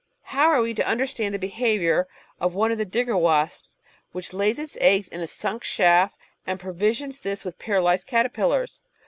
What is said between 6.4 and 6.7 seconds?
and